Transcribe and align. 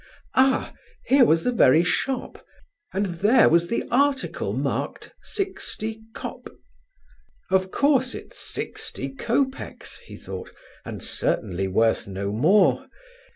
Ah! 0.33 0.73
here 1.05 1.23
was 1.25 1.43
the 1.43 1.51
very 1.51 1.83
shop, 1.83 2.43
and 2.91 3.05
there 3.05 3.47
was 3.47 3.67
the 3.67 3.83
article 3.91 4.51
marked 4.51 5.13
"60 5.21 6.01
cop." 6.15 6.49
Of 7.51 7.69
course, 7.69 8.15
it's 8.15 8.39
sixty 8.39 9.09
copecks, 9.09 9.99
he 9.99 10.17
thought, 10.17 10.51
and 10.85 11.03
certainly 11.03 11.67
worth 11.67 12.07
no 12.07 12.31
more. 12.31 12.87